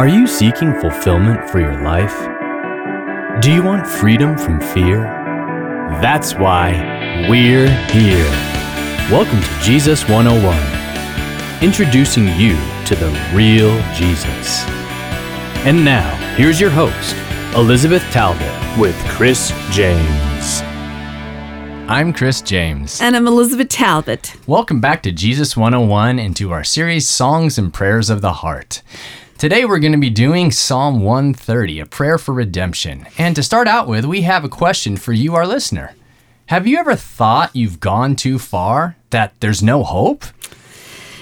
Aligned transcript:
Are 0.00 0.08
you 0.08 0.26
seeking 0.26 0.72
fulfillment 0.80 1.50
for 1.50 1.60
your 1.60 1.82
life? 1.82 2.16
Do 3.42 3.52
you 3.52 3.62
want 3.62 3.86
freedom 3.86 4.38
from 4.38 4.58
fear? 4.58 5.02
That's 6.00 6.32
why 6.32 7.26
we're 7.28 7.68
here. 7.90 8.24
Welcome 9.10 9.42
to 9.42 9.60
Jesus 9.60 10.08
101, 10.08 11.62
introducing 11.62 12.28
you 12.28 12.56
to 12.86 12.94
the 12.94 13.10
real 13.34 13.78
Jesus. 13.92 14.64
And 15.66 15.84
now, 15.84 16.16
here's 16.34 16.58
your 16.58 16.70
host, 16.70 17.14
Elizabeth 17.54 18.02
Talbot, 18.04 18.78
with 18.78 18.96
Chris 19.10 19.52
James. 19.70 20.62
I'm 21.90 22.14
Chris 22.14 22.40
James. 22.40 23.02
And 23.02 23.14
I'm 23.14 23.26
Elizabeth 23.26 23.68
Talbot. 23.68 24.34
Welcome 24.46 24.80
back 24.80 25.02
to 25.02 25.12
Jesus 25.12 25.58
101 25.58 26.18
and 26.18 26.34
to 26.36 26.52
our 26.52 26.64
series 26.64 27.06
Songs 27.06 27.58
and 27.58 27.70
Prayers 27.70 28.08
of 28.08 28.22
the 28.22 28.32
Heart. 28.32 28.80
Today 29.40 29.64
we're 29.64 29.78
going 29.78 29.92
to 29.92 29.98
be 29.98 30.10
doing 30.10 30.50
Psalm 30.50 31.00
130, 31.00 31.80
a 31.80 31.86
prayer 31.86 32.18
for 32.18 32.34
redemption. 32.34 33.06
And 33.16 33.34
to 33.36 33.42
start 33.42 33.66
out 33.66 33.88
with, 33.88 34.04
we 34.04 34.20
have 34.20 34.44
a 34.44 34.50
question 34.50 34.98
for 34.98 35.14
you, 35.14 35.34
our 35.34 35.46
listener. 35.46 35.94
Have 36.48 36.66
you 36.66 36.76
ever 36.76 36.94
thought 36.94 37.56
you've 37.56 37.80
gone 37.80 38.16
too 38.16 38.38
far, 38.38 38.96
that 39.08 39.32
there's 39.40 39.62
no 39.62 39.82
hope? 39.82 40.26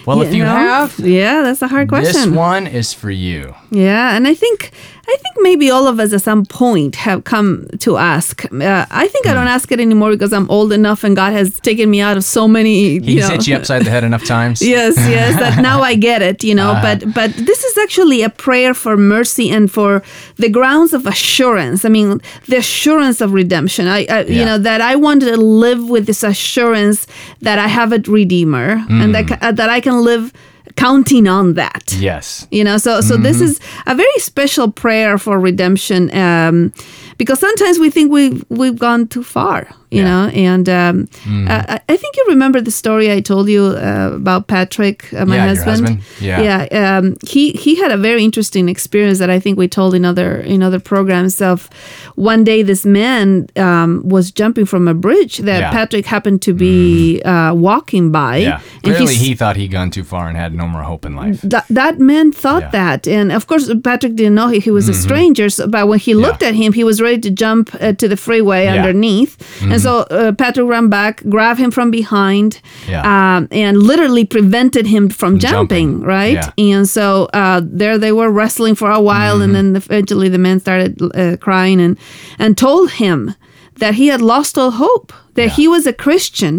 Well, 0.04 0.20
if 0.22 0.34
you 0.34 0.42
know? 0.42 0.50
have, 0.50 0.98
yeah, 0.98 1.42
that's 1.42 1.62
a 1.62 1.68
hard 1.68 1.88
question. 1.88 2.12
this 2.12 2.26
one 2.26 2.66
is 2.66 2.92
for 2.92 3.12
you. 3.12 3.54
Yeah, 3.70 4.16
and 4.16 4.26
I 4.26 4.34
think 4.34 4.70
I 5.10 5.16
think 5.16 5.36
maybe 5.40 5.70
all 5.70 5.86
of 5.86 5.98
us 6.00 6.12
at 6.12 6.20
some 6.22 6.44
point 6.44 6.94
have 6.96 7.24
come 7.24 7.66
to 7.78 7.96
ask. 7.96 8.44
Uh, 8.52 8.84
I 8.90 9.08
think 9.08 9.26
I 9.26 9.30
Hmm. 9.30 9.36
don't 9.36 9.48
ask 9.48 9.72
it 9.72 9.80
anymore 9.80 10.10
because 10.10 10.32
I'm 10.34 10.48
old 10.50 10.70
enough 10.72 11.02
and 11.04 11.16
God 11.16 11.32
has 11.32 11.58
taken 11.60 11.88
me 11.90 12.00
out 12.00 12.16
of 12.18 12.24
so 12.24 12.46
many. 12.46 12.74
You 12.94 13.00
He's 13.00 13.28
know, 13.28 13.34
hit 13.34 13.46
you 13.46 13.56
upside 13.56 13.84
the 13.86 13.90
head 13.90 14.04
enough 14.04 14.24
times. 14.24 14.60
yes, 14.76 14.96
yes. 14.98 15.38
That 15.38 15.62
now 15.70 15.80
I 15.82 15.94
get 15.96 16.20
it, 16.22 16.44
you 16.44 16.54
know. 16.54 16.70
Uh-huh. 16.72 16.82
But 16.82 17.14
but 17.14 17.30
this 17.46 17.64
is 17.64 17.78
actually 17.78 18.22
a 18.22 18.28
prayer 18.30 18.74
for 18.74 18.96
mercy 18.96 19.50
and 19.50 19.70
for 19.70 20.02
the 20.36 20.48
grounds 20.50 20.92
of 20.92 21.06
assurance. 21.06 21.84
I 21.84 21.88
mean, 21.88 22.20
the 22.46 22.56
assurance 22.58 23.20
of 23.24 23.32
redemption. 23.32 23.86
I, 23.86 24.06
I 24.10 24.20
you 24.24 24.44
know 24.44 24.58
that 24.58 24.80
I 24.80 24.94
want 24.96 25.20
to 25.22 25.36
live 25.36 25.88
with 25.88 26.04
this 26.06 26.22
assurance 26.22 27.06
that 27.42 27.58
I 27.58 27.68
have 27.68 27.92
a 27.92 28.00
redeemer 28.06 28.84
and 28.88 29.14
that 29.14 29.26
Mm. 29.26 29.56
that 29.56 29.68
I 29.70 29.80
can 29.80 30.02
live 30.04 30.32
counting 30.78 31.26
on 31.28 31.54
that 31.54 31.94
Yes. 32.00 32.46
you 32.50 32.64
know 32.64 32.78
so 32.78 33.00
so 33.00 33.16
this 33.16 33.36
Mm-hmm. 33.36 33.44
is 33.44 33.60
a 33.86 33.94
very 33.94 34.18
special 34.18 34.70
prayer 34.70 35.18
for 35.18 35.38
redemption 35.40 36.10
um, 36.16 36.72
because 37.18 37.38
sometimes 37.40 37.78
we 37.78 37.90
think 37.90 38.10
we've 38.12 38.44
we've 38.48 38.78
gone 38.78 39.06
too 39.08 39.22
far 39.22 39.66
you 39.90 40.02
Yeah. 40.02 40.08
know 40.10 40.24
and 40.50 40.68
um, 40.68 41.08
uh, 41.48 41.78
I, 41.88 41.96
think 41.96 42.16
you 42.16 42.24
remember 42.28 42.60
the 42.60 42.70
story 42.70 43.10
I 43.10 43.20
told 43.20 43.48
you 43.48 43.62
uh, 43.64 44.10
about 44.14 44.46
Patrick 44.46 44.98
uh, 45.14 45.24
my 45.26 45.36
Yeah, 45.36 45.46
husband 45.48 45.70
husband. 45.70 46.00
Yeah. 46.20 46.42
yeah 46.70 46.98
um, 46.98 47.16
he 47.26 47.52
he 47.52 47.72
had 47.82 47.90
a 47.92 47.96
very 47.96 48.22
interesting 48.22 48.68
experience 48.68 49.18
that 49.18 49.30
I 49.30 49.40
think 49.40 49.58
we 49.58 49.66
told 49.68 49.94
in 49.94 50.04
other 50.04 50.30
in 50.54 50.62
other 50.62 50.80
programs 50.80 51.40
of 51.40 51.68
one 52.16 52.44
day 52.44 52.62
this 52.62 52.84
man 52.84 53.46
um, 53.56 54.02
was 54.14 54.30
jumping 54.40 54.66
from 54.66 54.88
a 54.88 54.94
bridge 54.94 55.38
that. 55.38 55.62
Mm-hmm. 55.62 55.68
Patrick 55.78 56.06
happened 56.06 56.40
to 56.42 56.52
be 56.54 57.22
uh, 57.22 57.52
walking 57.54 58.10
by 58.10 58.36
Yeah. 58.38 58.60
and 58.84 58.94
Clearly, 58.96 59.14
he 59.14 59.34
thought 59.34 59.56
he'd 59.56 59.72
gone 59.72 59.90
too 59.90 60.04
far 60.04 60.28
and 60.28 60.36
had 60.36 60.52
no 60.54 60.66
more 60.66 60.82
hope 60.82 61.04
in 61.08 61.14
life. 61.16 61.40
that 61.42 61.66
that 61.80 61.98
man 61.98 62.32
thought. 62.32 62.62
Mm-hmm. 62.62 62.72
that, 62.72 63.06
and 63.08 63.32
of 63.32 63.46
course 63.46 63.70
Patrick 63.84 64.14
didn't 64.16 64.34
know 64.34 64.48
he, 64.48 64.58
he 64.60 64.70
was 64.70 64.88
a 64.88 64.94
stranger. 64.94 65.48
So, 65.50 65.66
but 65.66 65.88
when 65.88 65.98
he 65.98 66.14
looked 66.14 66.42
at 66.42 66.54
him, 66.54 66.72
he 66.72 66.84
was 66.84 67.00
ready 67.08 67.20
to 67.28 67.30
jump 67.44 67.64
uh, 67.80 67.92
to 68.00 68.06
the 68.08 68.16
freeway 68.16 68.62
Yeah. 68.64 68.70
Mm-hmm. 68.76 68.78
underneath, 68.86 69.32
and 69.72 69.80
so 69.80 69.92
uh, 70.10 70.32
Patrick 70.32 70.66
ran 70.74 70.88
back, 70.88 71.14
grabbed 71.34 71.60
him 71.60 71.70
from 71.70 71.90
behind, 71.90 72.50
Yeah. 72.88 73.02
um, 73.12 73.48
and 73.50 73.74
literally 73.90 74.24
prevented 74.36 74.86
him 74.86 75.08
from 75.20 75.38
jumping. 75.38 75.88
jumping. 75.90 76.06
Right, 76.16 76.40
Yeah. 76.58 76.74
and 76.76 76.84
so 76.88 77.06
uh, 77.40 77.60
there 77.80 77.98
they 77.98 78.12
were 78.12 78.30
wrestling 78.40 78.74
for 78.76 78.90
a 78.90 79.00
while, 79.10 79.36
and 79.42 79.52
Mm-hmm. 79.54 79.72
then 79.74 79.82
eventually 79.82 80.28
the 80.30 80.38
man 80.46 80.60
started 80.60 80.92
uh, 81.02 81.36
crying 81.46 81.80
and 81.80 81.96
and 82.38 82.56
told 82.56 82.90
him 83.02 83.34
that 83.80 83.94
he 83.94 84.06
had 84.12 84.20
lost 84.20 84.58
all 84.58 84.70
hope. 84.70 85.12
That 85.38 85.50
he 85.58 85.66
was 85.74 85.86
a 85.86 85.92
Christian. 85.92 86.58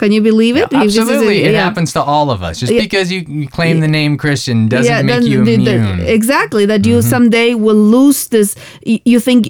Can 0.00 0.10
you 0.16 0.22
believe 0.30 0.56
it? 0.56 0.70
This 0.70 0.96
is 0.96 0.96
a- 0.98 1.00
Mm-hmm. 1.00 1.08
Absolutely. 1.10 1.42
It 1.48 1.52
yeah. 1.52 1.64
happens 1.68 1.92
to 1.96 2.02
all 2.02 2.30
of 2.30 2.42
us. 2.42 2.54
Just 2.60 2.72
Yeah. 2.72 2.80
because 2.86 3.06
you, 3.14 3.20
you 3.40 3.46
claim 3.58 3.80
the 3.80 3.88
name 4.00 4.16
Christian 4.24 4.68
doesn't 4.68 5.06
make 5.06 5.22
you 5.32 5.44
the- 5.44 5.56
the- 5.56 5.74
immune. 5.74 5.98
Mm-hmm. 5.98 6.18
exactly. 6.18 6.64
That 6.66 6.82
you 6.86 7.02
someday 7.02 7.54
will 7.54 7.82
lose 7.96 8.28
this. 8.34 8.48
You 9.12 9.20
think 9.20 9.40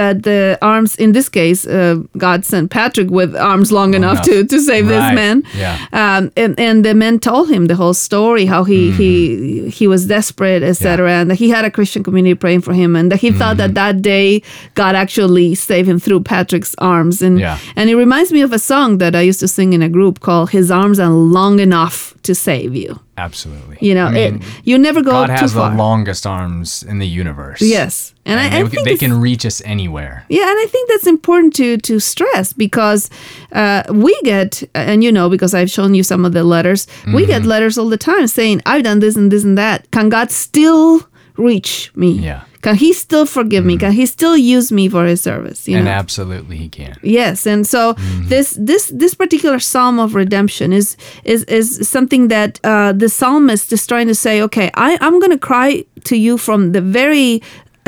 that 0.00 0.16
the 0.30 0.58
arms, 0.62 0.96
in 1.04 1.12
this 1.12 1.28
case, 1.28 1.60
uh, 1.66 1.96
God 2.26 2.44
sent 2.44 2.70
Patrick 2.70 3.10
with 3.10 3.30
arms 3.36 3.68
long 3.72 3.94
enough, 3.94 4.24
enough. 4.26 4.26
to, 4.26 4.44
to 4.52 4.58
save 4.70 4.86
this 4.88 5.08
man. 5.22 5.42
Yeah. 5.56 5.76
Um, 5.92 6.30
and, 6.36 6.58
and 6.58 6.84
the 6.84 6.94
man 6.94 7.18
told 7.20 7.46
him 7.50 7.66
the 7.66 7.76
whole 7.76 7.94
story, 7.94 8.44
how 8.46 8.64
he 8.64 8.80
Mm-hmm. 8.80 9.02
he 9.02 9.70
he 9.78 9.86
was 9.86 10.06
desperate, 10.06 10.62
etc., 10.62 11.10
and 11.20 11.30
that 11.30 11.38
he 11.44 11.48
had 11.56 11.64
a 11.64 11.70
Christian 11.70 12.02
community 12.02 12.34
praying 12.34 12.62
for 12.62 12.72
him, 12.72 12.96
and 12.98 13.10
that 13.12 13.20
he 13.20 13.30
thought 13.30 13.56
Mm-hmm. 13.56 13.74
that 13.74 13.94
that 13.94 14.02
day 14.02 14.42
God 14.74 14.94
actually 14.94 15.54
saved 15.54 15.88
him 15.88 15.98
through 16.04 16.20
Patrick's 16.22 16.74
arms. 16.78 17.22
And 17.22 17.38
Yeah. 17.38 17.58
and 17.76 17.90
it 17.90 17.96
reminds 18.04 18.30
me 18.32 18.40
of 18.44 18.52
a 18.52 18.58
song 18.58 18.98
that 18.98 19.14
I 19.14 19.22
used 19.30 19.40
to 19.40 19.48
sing 19.48 19.72
in 19.76 19.82
a 19.82 19.88
group 19.88 20.14
called 20.20 20.50
"His 20.50 20.70
Arms 20.70 20.98
Are 21.04 21.10
Long 21.38 21.60
Enough 21.60 22.14
to 22.26 22.34
Save 22.34 22.74
You." 22.82 22.90
Absolutely. 23.16 23.76
You 23.86 23.94
know, 23.94 24.06
I 24.06 24.12
mean, 24.12 24.34
it, 24.36 24.42
you 24.68 24.78
never 24.78 25.02
go 25.02 25.10
God 25.10 25.30
has 25.30 25.52
the 25.52 25.68
longest 25.84 26.26
arms 26.26 26.82
in 26.90 26.98
the 27.00 27.06
universe. 27.22 27.60
Yes, 27.60 28.14
and, 28.24 28.40
And, 28.40 28.40
I, 28.40 28.46
I 28.58 28.62
they, 28.62 28.68
think 28.70 28.84
they 28.84 28.96
can 29.06 29.20
reach 29.28 29.44
us 29.50 29.60
anywhere. 29.64 30.24
Yeah, 30.28 30.48
and 30.52 30.58
I 30.64 30.66
think 30.72 30.84
that's 30.90 31.06
important 31.06 31.54
to 31.60 31.68
to 31.88 31.94
stress 32.00 32.46
because 32.54 33.10
uh, 33.52 33.82
we 34.06 34.12
get, 34.22 34.62
and 34.74 35.04
you 35.04 35.12
know, 35.12 35.28
because 35.28 35.52
I've 35.58 35.70
shown 35.70 35.94
you 35.94 36.02
some 36.02 36.24
of 36.28 36.32
the 36.32 36.44
letters, 36.54 36.86
we 36.86 37.22
Mm-hmm. 37.22 37.26
get 37.32 37.42
letters 37.54 37.78
all 37.78 37.90
the 37.90 37.98
time 38.12 38.26
saying, 38.26 38.56
"I've 38.70 38.84
done 38.84 39.00
this 39.00 39.16
and 39.16 39.30
this 39.32 39.44
and 39.44 39.56
that. 39.58 39.78
Can 39.90 40.08
God 40.10 40.30
still 40.30 41.00
reach 41.36 41.90
me? 41.94 42.10
Yeah. 42.28 42.40
Mm-hmm. 42.60 42.68
Can 42.68 42.76
He 42.76 42.92
still 42.92 43.26
forgive 43.26 43.64
me? 43.64 43.76
Can 43.78 43.92
He 43.92 44.06
still 44.06 44.36
use 44.36 44.70
me 44.72 44.88
for 44.88 45.04
His 45.06 45.20
service? 45.22 45.66
You 45.68 45.76
and 45.76 45.86
know? 45.86 45.90
absolutely 45.92 46.56
he 46.56 46.68
can. 46.68 46.94
Yes, 47.02 47.46
and 47.46 47.66
so 47.66 47.94
Mm-hmm. 47.94 48.28
this 48.28 48.56
this 48.58 48.92
this 48.94 49.14
particular 49.14 49.58
psalm 49.58 49.98
of 49.98 50.14
redemption 50.14 50.72
is 50.72 50.96
is 51.24 51.44
is 51.44 51.88
something 51.88 52.28
that 52.28 52.60
uh, 52.64 52.92
the 52.92 53.08
psalmist 53.08 53.72
is 53.72 53.86
trying 53.86 54.06
to 54.08 54.14
say. 54.14 54.42
Okay, 54.42 54.70
I 54.74 54.98
I'm 55.00 55.18
going 55.20 55.32
to 55.32 55.38
cry 55.38 55.84
to 56.04 56.16
you 56.16 56.36
from 56.38 56.72
the 56.72 56.80
very 56.80 57.40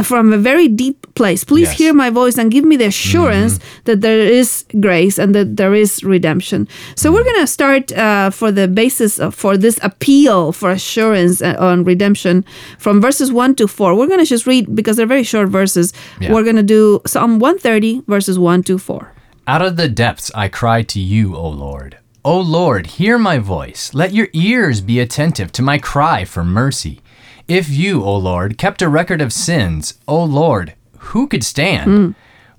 from 0.02 0.32
a 0.32 0.38
very 0.38 0.68
deep 0.68 0.98
place. 1.14 1.44
Please 1.44 1.68
Yes. 1.68 1.74
Mm-hmm. 1.74 1.82
hear 1.84 1.94
my 1.94 2.10
voice 2.10 2.38
and 2.38 2.50
give 2.50 2.64
me 2.64 2.76
the 2.76 2.86
assurance 2.86 3.58
that 3.84 4.00
there 4.00 4.18
is 4.20 4.64
grace 4.80 5.18
and 5.18 5.34
that 5.34 5.56
there 5.56 5.74
is 5.74 6.02
redemption. 6.04 6.66
So 6.96 7.10
we're 7.12 7.20
Mm-hmm. 7.22 7.28
going 7.34 7.40
to 7.46 7.46
start 7.46 7.92
uh, 7.92 8.30
for 8.30 8.50
the 8.52 8.66
basis 8.68 9.18
of, 9.18 9.34
for 9.34 9.56
this 9.56 9.78
appeal 9.82 10.52
for 10.52 10.70
assurance 10.70 11.40
uh, 11.42 11.54
on 11.58 11.84
redemption 11.84 12.44
from 12.78 13.00
verses 13.00 13.30
one 13.32 13.54
to 13.56 13.66
four. 13.68 13.94
We're 13.94 14.06
going 14.08 14.24
to 14.24 14.30
just 14.36 14.46
read 14.46 14.74
because 14.74 14.96
they're 14.96 15.06
very 15.06 15.22
short 15.24 15.48
verses. 15.48 15.92
Yeah. 16.20 16.32
We're 16.32 16.44
going 16.44 16.56
to 16.56 16.62
do 16.62 17.00
Psalm 17.06 17.38
130 17.38 18.02
verses 18.08 18.38
one 18.38 18.62
to 18.64 18.78
four. 18.78 19.12
Out 19.46 19.62
of 19.62 19.76
the 19.76 19.88
depths 19.88 20.30
I 20.34 20.48
cry 20.48 20.82
to 20.84 21.00
you, 21.00 21.36
O 21.36 21.48
Lord. 21.48 21.98
O 22.24 22.38
Lord, 22.40 22.86
hear 22.86 23.18
my 23.18 23.38
voice. 23.38 23.92
Let 23.94 24.12
your 24.12 24.28
ears 24.32 24.80
be 24.80 25.00
attentive 25.00 25.50
to 25.52 25.62
my 25.62 25.78
cry 25.78 26.24
for 26.24 26.44
mercy. 26.44 27.00
If 27.48 27.68
you, 27.68 28.02
O 28.04 28.16
Lord, 28.16 28.58
kept 28.58 28.82
a 28.82 28.88
record 28.88 29.20
of 29.20 29.32
sins, 29.32 29.94
O 30.06 30.22
Lord, 30.22 30.74
who 30.98 31.26
could 31.26 31.44
stand? 31.44 31.84
Hmm. 31.90 32.10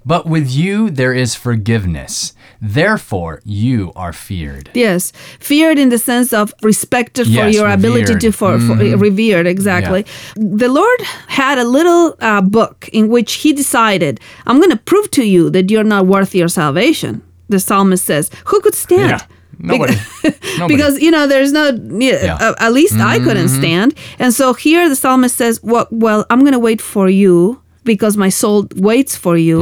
But 0.06 0.26
with 0.26 0.52
you 0.52 0.90
there 0.90 1.14
is 1.14 1.34
forgiveness. 1.34 2.34
Therefore 2.62 3.42
you 3.46 3.94
are 3.96 4.12
feared. 4.12 4.70
Yes, 4.74 5.14
feared 5.40 5.80
in 5.80 5.90
the 5.90 5.98
sense 5.98 6.34
of 6.34 6.54
respected 6.62 7.26
for 7.26 7.32
Yes, 7.32 7.56
your 7.56 7.70
ability 7.70 8.16
to 8.20 8.32
for, 8.32 8.60
for 8.60 8.76
revered. 8.76 9.00
revered 9.02 9.48
exactly. 9.48 10.06
The 10.36 10.68
Lord 10.68 11.02
had 11.28 11.58
a 11.58 11.64
little 11.64 12.16
uh, 12.20 12.42
book 12.42 12.90
in 12.92 13.08
which 13.08 13.34
He 13.36 13.54
decided, 13.54 14.20
"I'm 14.46 14.58
going 14.58 14.72
to 14.72 14.78
prove 14.78 15.10
to 15.12 15.24
you 15.24 15.50
that 15.52 15.70
you're 15.72 15.86
not 15.86 16.06
worthy 16.06 16.42
of 16.42 16.52
salvation." 16.52 17.22
The 17.48 17.60
psalmist 17.60 18.04
says, 18.06 18.30
"Who 18.46 18.60
could 18.60 18.76
stand?" 18.76 19.10
Yeah. 19.10 19.22
Nobody. 19.64 19.96
Nobody. 20.60 20.76
because 20.76 21.00
you 21.02 21.10
know 21.10 21.26
there's 21.26 21.52
no 21.54 21.72
yeah, 21.98 22.38
uh, 22.40 22.54
at 22.60 22.74
least 22.74 22.96
I 23.00 23.18
couldn't 23.20 23.48
Mm-hmm. 23.48 23.62
stand, 23.62 23.96
and 24.20 24.34
so 24.34 24.54
here 24.54 24.88
the 24.90 24.96
psalmist 24.96 25.36
says, 25.38 25.60
"Well, 25.64 25.88
well, 25.90 26.26
I'm 26.30 26.42
going 26.42 26.52
to 26.54 26.60
wait 26.60 26.82
for 26.82 27.10
you." 27.10 27.63
Because 27.84 28.16
my 28.18 28.30
soul 28.30 28.68
waits 28.76 29.16
for 29.18 29.36
you, 29.38 29.62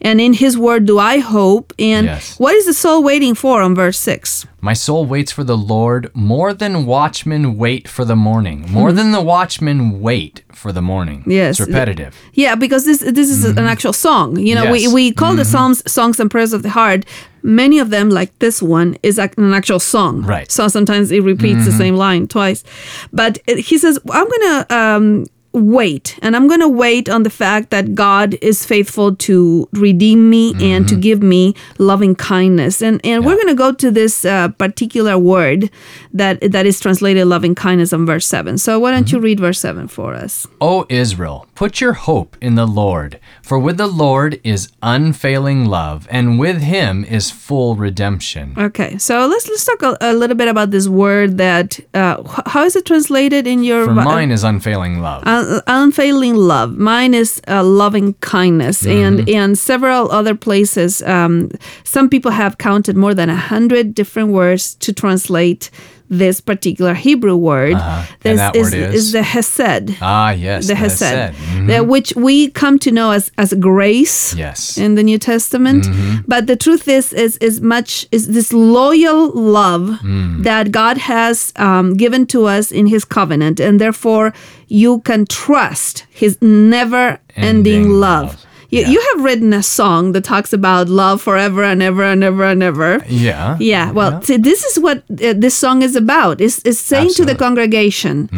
and 0.00 0.20
in 0.20 0.32
His 0.32 0.56
word 0.56 0.86
do 0.86 0.98
I 0.98 1.18
hope. 1.18 1.72
And 1.78 2.06
Mm. 2.06 2.10
Yes. 2.10 2.38
what 2.38 2.54
is 2.54 2.64
the 2.66 2.72
soul 2.74 3.02
waiting 3.02 3.34
for? 3.34 3.60
On 3.62 3.74
verse 3.74 3.98
six, 3.98 4.46
My 4.62 4.74
soul 4.74 5.06
waits 5.06 5.32
for 5.32 5.44
the 5.44 5.56
Lord 5.56 6.10
more 6.14 6.52
than 6.54 6.84
watchmen 6.86 7.56
wait 7.56 7.88
for 7.88 8.04
the 8.04 8.16
morning. 8.16 8.66
More 8.70 8.92
than 8.92 9.10
the 9.12 9.20
watchmen 9.20 10.00
wait 10.00 10.42
for 10.52 10.70
the 10.72 10.82
morning. 10.82 11.22
Hmm. 11.22 11.30
Yes. 11.30 11.60
It's 11.60 11.68
repetitive. 11.68 12.14
Yeah, 12.34 12.54
because 12.56 12.84
this 12.84 12.98
this 13.00 13.28
is 13.30 13.44
an 13.44 13.66
actual 13.74 13.92
song. 13.92 14.38
You 14.38 14.54
know, 14.54 14.64
Mm-hmm. 14.64 14.74
Yes. 14.74 14.84
Mm-hmm. 14.84 14.94
we, 14.94 15.10
we 15.10 15.14
call 15.14 15.34
the 15.36 15.44
psalms 15.44 15.82
songs 15.90 16.20
and 16.20 16.30
prayers 16.30 16.52
of 16.52 16.62
the 16.62 16.70
heart. 16.70 17.04
Many 17.42 17.78
of 17.80 17.88
them, 17.88 18.10
like 18.10 18.30
this 18.38 18.60
one, 18.62 18.96
is 19.02 19.18
an 19.18 19.52
actual 19.54 19.80
song. 19.80 20.22
Right. 20.34 20.50
So 20.52 20.68
sometimes 20.68 21.10
it 21.10 21.22
repeats 21.22 21.64
the 21.64 21.72
same 21.72 21.96
line 21.96 22.26
twice. 22.28 22.64
But 23.12 23.38
he 23.46 23.76
says, 23.78 23.98
"I'm 24.18 24.28
gonna." 24.34 24.66
Um, 24.70 25.26
wait. 25.52 26.18
And 26.22 26.36
i'm 26.36 26.46
going 26.48 26.60
to 26.60 26.68
wait 26.68 27.08
on 27.08 27.22
the 27.22 27.30
fact 27.30 27.70
that 27.70 27.94
god 27.94 28.36
is 28.40 28.64
faithful 28.64 29.16
to 29.16 29.68
redeem 29.72 30.30
me 30.30 30.54
and 30.60 30.88
to 30.88 30.96
give 30.96 31.22
me 31.22 31.54
loving 31.78 32.14
kindness. 32.14 32.82
And 32.82 33.00
and 33.04 33.24
we're 33.24 33.34
going 33.36 33.48
to 33.48 33.54
go 33.54 33.72
to 33.72 33.90
this 33.90 34.24
uh, 34.24 34.48
particular 34.48 35.18
word 35.18 35.70
that 36.12 36.40
that 36.52 36.66
is 36.66 36.80
translated 36.80 37.26
loving 37.26 37.54
kindness 37.54 37.92
on 37.92 38.06
verse 38.06 38.26
7 38.26 38.58
so 38.58 38.78
why 38.78 38.90
don't 38.92 39.10
you 39.12 39.18
read 39.18 39.40
verse 39.40 39.58
7 39.60 39.88
for 39.88 40.14
us? 40.14 40.46
O 40.60 40.86
Israel, 40.88 41.46
put 41.54 41.80
your 41.80 41.94
hope 41.94 42.36
in 42.40 42.54
the 42.54 42.66
Lord, 42.66 43.18
for 43.42 43.58
with 43.58 43.76
the 43.76 43.86
Lord 43.86 44.40
is 44.44 44.70
unfailing 44.82 45.64
love, 45.66 46.06
and 46.10 46.38
with 46.38 46.60
him 46.62 47.04
is 47.04 47.30
full 47.30 47.76
redemption. 47.76 48.54
okay 48.56 48.98
so 48.98 49.26
let's 49.26 49.48
let's 49.48 49.64
talk 49.64 49.82
a, 49.82 49.96
a 50.00 50.12
little 50.12 50.36
bit 50.36 50.48
about 50.48 50.70
this 50.70 50.88
word 50.88 51.38
that 51.38 51.80
uh, 51.94 52.22
how 52.46 52.64
is 52.64 52.76
it 52.76 52.84
translated 52.86 53.46
in 53.46 53.62
your 53.64 53.84
For 53.84 53.94
mine 53.94 54.30
is 54.30 54.44
unfailing 54.44 55.00
love. 55.00 55.22
Un- 55.40 55.62
unfailing 55.66 56.34
love. 56.36 56.76
Mine 56.78 57.14
is 57.14 57.40
uh, 57.48 57.62
loving 57.64 58.14
kindness, 58.20 58.86
and 58.86 59.28
and 59.28 59.56
several 59.58 60.10
other 60.10 60.34
places. 60.34 61.02
Um, 61.02 61.50
some 61.84 62.08
people 62.08 62.30
have 62.32 62.56
counted 62.58 62.96
more 62.96 63.14
than 63.14 63.28
a 63.30 63.36
hundred 63.36 63.94
different 63.94 64.28
words 64.32 64.74
to 64.76 64.92
translate 64.92 65.70
this 66.12 66.40
particular 66.40 66.92
Hebrew 66.94 67.36
word. 67.36 67.76
And 68.24 68.38
that 68.38 68.56
word 68.56 68.74
is? 68.74 69.12
the 69.12 69.22
hesed. 69.22 69.96
ah, 70.02 70.32
yes. 70.32 70.66
the 70.66 70.74
the 70.74 70.74
hesed. 70.74 71.34
Mhm. 71.34 71.66
that 71.68 71.86
which 71.86 72.12
we 72.16 72.50
come 72.50 72.78
to 72.80 72.90
know 72.90 73.12
as 73.12 73.30
as 73.38 73.52
grace 73.54 74.34
Yes. 74.36 74.76
in 74.76 74.96
the 74.96 75.02
New 75.02 75.18
Testament. 75.18 75.86
But 76.26 76.46
the 76.46 76.56
truth 76.56 76.88
is, 76.88 77.12
is 77.12 77.36
is 77.40 77.60
much 77.60 78.06
is 78.10 78.26
this 78.26 78.52
loyal 78.52 79.30
love 79.30 79.98
that 80.44 80.72
God 80.72 80.98
has 80.98 81.52
um, 81.56 81.94
given 81.96 82.26
to 82.26 82.38
us 82.58 82.72
in 82.72 82.86
His 82.88 83.04
covenant, 83.04 83.60
and 83.60 83.78
therefore 83.80 84.32
you 84.70 85.00
can 85.00 85.26
trust 85.26 86.06
His 86.10 86.38
never-ending 86.40 87.20
Ending 87.36 87.90
love. 87.90 88.26
love. 88.28 88.46
You, 88.70 88.80
Yeah. 88.82 88.88
you 88.92 89.00
have 89.14 89.24
written 89.24 89.52
a 89.52 89.62
song 89.62 90.12
that 90.12 90.22
talks 90.24 90.52
about 90.52 90.88
love 90.88 91.20
forever 91.20 91.64
and 91.64 91.82
ever 91.82 92.04
and 92.04 92.22
ever 92.22 92.44
and 92.44 92.62
ever. 92.62 93.02
yeah. 93.08 93.56
Yeah, 93.58 93.90
well, 93.90 94.22
see, 94.22 94.36
this 94.38 94.64
is 94.64 94.78
what 94.78 94.98
uh, 95.10 95.34
this 95.44 95.56
song 95.58 95.82
is 95.82 95.96
about. 95.96 96.40
It's, 96.40 96.58
it's 96.64 96.78
saying 96.78 97.08
to 97.18 97.24
the 97.24 97.32
Absolutely. 97.32 97.44
congregation, 97.46 98.28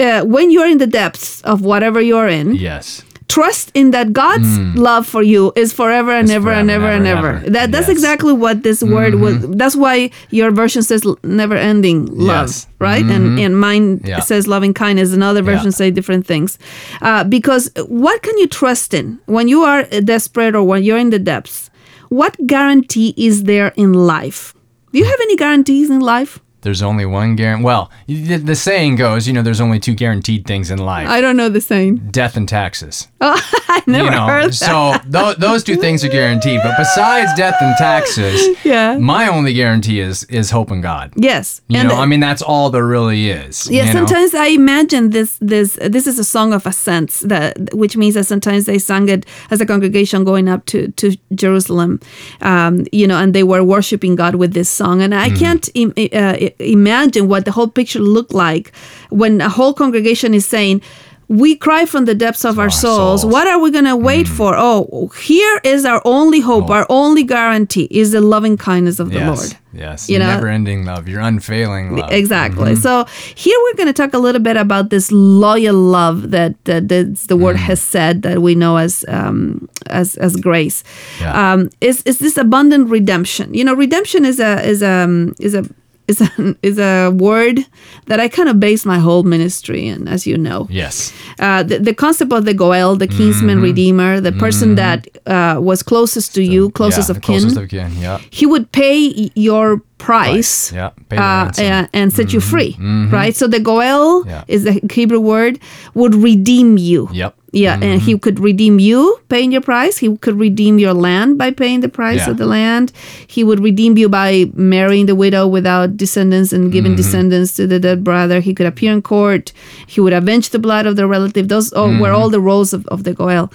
uh, 0.00 0.22
when 0.24 0.50
you're 0.50 0.66
in 0.66 0.78
the 0.78 0.86
depths 1.00 1.40
of 1.42 1.60
whatever 1.60 2.00
you're 2.00 2.26
in, 2.28 2.54
Yes. 2.56 3.02
Trust 3.28 3.70
in 3.74 3.90
that 3.90 4.12
God's 4.12 4.56
hmm. 4.56 4.74
love 4.74 5.06
for 5.06 5.22
you 5.22 5.52
is 5.56 5.72
forever 5.72 6.12
and 6.12 6.30
ever 6.30 6.52
and 6.52 6.70
ever 6.70 6.86
and 6.86 7.06
and 7.06 7.06
ever, 7.06 7.28
ever. 7.28 7.38
ever. 7.38 7.50
That 7.50 7.72
that's 7.72 7.88
Yes. 7.88 7.96
exactly 7.96 8.32
what 8.32 8.62
this 8.62 8.82
word 8.82 9.14
mm-hmm. 9.14 9.50
was. 9.50 9.56
That's 9.56 9.76
why 9.76 10.10
your 10.30 10.50
version 10.50 10.82
says 10.82 11.04
never 11.22 11.56
ending 11.56 12.06
love, 12.06 12.48
Yes. 12.48 12.66
right? 12.78 13.04
And 13.04 13.24
mm-hmm. 13.26 13.44
and 13.44 13.60
mine 13.60 14.00
Yeah. 14.04 14.20
says 14.20 14.46
loving 14.46 14.74
kindness. 14.74 15.12
And 15.12 15.22
other 15.22 15.42
versions 15.42 15.74
Yeah. 15.74 15.86
say 15.86 15.90
different 15.90 16.26
things. 16.26 16.58
Uh, 17.02 17.24
because 17.24 17.70
what 17.86 18.22
can 18.22 18.36
you 18.38 18.46
trust 18.46 18.94
in 18.94 19.18
when 19.26 19.48
you 19.48 19.62
are 19.62 19.82
desperate 20.04 20.54
or 20.54 20.62
when 20.62 20.82
you're 20.84 20.98
in 20.98 21.10
the 21.10 21.18
depths? 21.18 21.70
What 22.08 22.36
guarantee 22.46 23.14
is 23.16 23.44
there 23.44 23.72
in 23.76 23.92
life? 23.92 24.54
Do 24.92 24.98
you 25.00 25.04
have 25.04 25.20
any 25.20 25.36
guarantees 25.36 25.90
in 25.90 26.00
life? 26.00 26.38
There's 26.66 26.82
only 26.82 27.06
one 27.06 27.36
guarantee. 27.36 27.64
Well, 27.64 27.90
the, 28.08 28.36
the 28.36 28.54
saying 28.56 28.96
goes, 28.96 29.26
you 29.26 29.32
know, 29.32 29.42
there's 29.42 29.60
only 29.60 29.78
two 29.78 29.94
guaranteed 29.94 30.46
things 30.46 30.70
in 30.70 30.78
life 30.78 31.08
I 31.08 31.20
don't 31.20 31.36
know 31.36 31.48
the 31.48 31.60
same. 31.60 32.08
death 32.10 32.36
and 32.36 32.48
taxes. 32.48 33.06
I 33.20 33.82
never 33.86 34.04
you 34.04 34.10
know, 34.10 34.26
heard 34.26 34.52
that. 34.52 34.54
so 34.54 34.78
th- 35.16 35.36
those 35.38 35.62
two 35.62 35.76
things 35.76 36.04
are 36.04 36.08
guaranteed. 36.08 36.60
But 36.62 36.74
besides 36.76 37.32
death 37.34 37.56
and 37.60 37.74
taxes, 37.76 38.38
Yeah. 38.64 38.98
my 38.98 39.28
only 39.28 39.52
guarantee 39.54 40.00
is 40.00 40.24
is 40.24 40.50
hope 40.50 40.70
in 40.72 40.80
God. 40.80 41.12
Yes, 41.16 41.60
You 41.68 41.78
and 41.78 41.88
know, 41.88 41.96
I 41.96 42.06
mean, 42.06 42.20
that's 42.20 42.42
all 42.42 42.70
there 42.70 42.86
really 42.96 43.30
is. 43.30 43.70
Yeah, 43.70 43.84
you 43.84 43.86
know? 43.86 43.92
sometimes 43.98 44.34
I 44.34 44.46
imagine 44.62 45.10
this 45.10 45.38
this 45.40 45.78
this 45.94 46.06
is 46.06 46.18
a 46.18 46.24
song 46.24 46.52
of 46.52 46.66
ascents 46.66 47.20
that 47.20 47.52
which 47.82 47.96
means 47.96 48.14
that 48.14 48.24
sometimes 48.26 48.64
they 48.66 48.78
sang 48.78 49.08
it 49.08 49.24
as 49.52 49.60
a 49.60 49.66
congregation 49.66 50.24
going 50.24 50.48
up 50.48 50.64
to 50.66 50.78
to 51.00 51.06
Jerusalem, 51.34 52.00
um, 52.40 52.84
you 52.92 53.06
know, 53.06 53.18
and 53.22 53.34
they 53.34 53.42
were 53.44 53.62
worshiping 53.64 54.16
God 54.16 54.34
with 54.34 54.52
this 54.52 54.68
song, 54.68 55.02
and. 55.02 55.14
I 55.16 55.30
can't 55.30 55.68
Im- 55.74 55.92
uh, 56.12 56.36
imagine 56.58 57.28
what 57.28 57.44
the 57.44 57.52
whole 57.52 57.68
picture 57.68 58.00
looked 58.00 58.32
like 58.34 58.72
when 59.10 59.40
a 59.40 59.48
whole 59.48 59.74
congregation 59.74 60.34
is 60.34 60.46
saying. 60.46 60.82
We 61.28 61.56
cry 61.56 61.86
from 61.86 62.04
the 62.04 62.14
depths 62.14 62.44
of 62.44 62.56
our, 62.60 62.66
our 62.66 62.70
souls. 62.70 63.22
souls. 63.22 63.32
What 63.32 63.48
are 63.48 63.58
we 63.58 63.72
going 63.72 63.86
to 63.86 63.96
wait 63.96 64.28
for? 64.28 64.54
Oh, 64.56 65.08
here 65.20 65.60
is 65.64 65.84
our 65.84 66.00
only 66.04 66.38
hope, 66.38 66.70
our 66.70 66.86
only 66.88 67.24
guarantee 67.24 67.88
is 67.90 68.12
the 68.12 68.20
loving 68.20 68.56
kindness 68.56 69.00
of 69.00 69.08
the 69.10 69.18
yes, 69.18 69.26
Lord. 69.40 69.56
yes, 69.72 70.08
You 70.08 70.20
know? 70.20 70.28
never 70.28 70.46
ending 70.46 70.84
love, 70.84 71.08
your 71.08 71.18
unfailing 71.20 71.96
love. 71.96 72.12
Exactly. 72.12 72.74
Mm-hmm. 72.74 72.80
So 72.80 73.06
here 73.34 73.58
we're 73.64 73.74
going 73.74 73.88
to 73.88 73.92
talk 73.92 74.14
a 74.14 74.18
little 74.18 74.40
bit 74.40 74.56
about 74.56 74.90
this 74.90 75.10
loyal 75.10 75.74
love 75.74 76.30
that, 76.30 76.64
that 76.66 76.86
that's 76.88 77.26
the 77.26 77.36
word 77.36 77.56
Mm. 77.56 77.66
hesed 77.66 78.22
that 78.22 78.40
we 78.40 78.54
know 78.54 78.76
as 78.76 79.04
um, 79.08 79.68
as 79.90 80.14
as 80.18 80.36
grace. 80.36 80.84
Yeah. 81.20 81.34
Um, 81.54 81.70
is 81.80 82.02
is 82.04 82.20
this 82.20 82.36
abundant 82.36 82.88
redemption? 82.88 83.52
You 83.52 83.64
know, 83.64 83.74
redemption 83.74 84.24
is 84.24 84.38
a 84.38 84.62
is 84.64 84.80
a 84.80 85.02
um, 85.02 85.34
is 85.40 85.54
a 85.54 85.64
is 86.08 86.20
a 86.20 86.30
is 86.62 86.78
a 86.78 87.10
word 87.10 87.58
that 88.06 88.20
I 88.20 88.28
kind 88.28 88.48
of 88.48 88.60
base 88.60 88.84
my 88.86 88.98
whole 88.98 89.22
ministry 89.24 89.86
in, 89.88 90.06
as 90.08 90.26
you 90.26 90.36
know. 90.38 90.66
Yes, 90.70 91.12
Uh, 91.38 91.62
the, 91.62 91.78
the 91.78 91.94
concept 91.94 92.32
of 92.32 92.44
the 92.44 92.54
Goel, 92.54 92.96
the 92.96 93.08
kinsman 93.08 93.56
Mm-hmm. 93.56 93.62
redeemer, 93.70 94.20
the 94.20 94.32
person 94.32 94.74
that 94.76 95.06
uh, 95.26 95.58
was 95.60 95.82
closest 95.82 96.34
to 96.34 96.42
you, 96.42 96.70
closest 96.70 97.08
yeah, 97.08 97.16
of 97.16 97.22
kin, 97.22 97.40
closest 97.40 97.56
of 97.56 97.68
kin. 97.68 97.90
Yeah, 98.00 98.18
he 98.30 98.46
would 98.46 98.70
pay 98.72 99.30
your 99.34 99.82
price 99.98 100.72
yeah, 100.72 100.90
pay 101.08 101.16
uh. 101.16 101.50
Mm-hmm. 101.50 101.86
and, 101.92 102.12
set 102.12 102.32
you 102.32 102.40
free, 102.40 102.76
right? 103.10 103.34
So 103.34 103.46
the 103.48 103.60
goel 103.60 104.24
Yeah. 104.26 104.44
is 104.46 104.64
the 104.64 104.80
Hebrew 104.92 105.20
word 105.20 105.58
would 105.94 106.14
redeem 106.14 106.76
you. 106.78 107.08
Yep. 107.12 107.34
Yeah, 107.56 107.74
and 107.74 108.00
Mm-hmm. 108.00 108.06
he 108.06 108.18
could 108.18 108.38
redeem 108.38 108.78
you 108.78 109.00
paying 109.28 109.50
your 109.52 109.62
price. 109.62 109.96
He 109.98 110.08
could 110.18 110.38
redeem 110.38 110.78
your 110.78 110.94
land 110.94 111.38
by 111.38 111.50
paying 111.50 111.80
the 111.80 111.88
price 111.88 112.22
Yeah. 112.24 112.30
of 112.30 112.36
the 112.36 112.46
land. 112.46 112.92
He 113.26 113.42
would 113.44 113.60
redeem 113.60 113.96
you 113.98 114.08
by 114.08 114.50
marrying 114.54 115.06
the 115.06 115.14
widow 115.14 115.46
without 115.48 115.96
descendants 115.96 116.52
and 116.52 116.70
giving 116.70 116.92
Mm-hmm. 116.92 117.02
descendants 117.02 117.56
to 117.56 117.66
the 117.66 117.78
dead 117.80 118.04
brother. 118.04 118.40
He 118.40 118.52
could 118.54 118.66
appear 118.66 118.92
in 118.92 119.02
court. 119.02 119.52
He 119.86 120.00
would 120.02 120.12
avenge 120.12 120.50
the 120.50 120.58
blood 120.58 120.84
of 120.86 120.96
the 120.96 121.06
relative. 121.06 121.48
Those 121.48 121.72
all, 121.72 121.88
were 121.88 121.92
Mm-hmm. 121.92 122.14
all 122.16 122.30
the 122.30 122.40
roles 122.40 122.72
of, 122.72 122.86
of 122.88 123.04
the 123.04 123.14
goel. 123.14 123.50